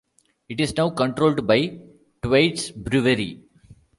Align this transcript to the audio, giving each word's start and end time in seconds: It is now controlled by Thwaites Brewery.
It 0.49 0.59
is 0.59 0.75
now 0.75 0.89
controlled 0.89 1.45
by 1.45 1.77
Thwaites 2.23 2.71
Brewery. 2.71 3.43